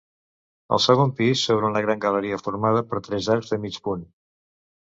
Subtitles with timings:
[0.77, 4.03] Al segon pis s'obre una gran galeria formada per tres arcs de mig punt.